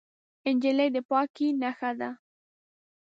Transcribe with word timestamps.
نجلۍ 0.55 0.89
د 0.95 0.97
پاکۍ 1.09 1.47
نښه 1.61 1.91
ده. 1.99 2.09